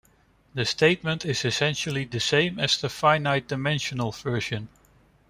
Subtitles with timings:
[0.55, 4.67] The statement is essentially the same as the finite-dimensional version.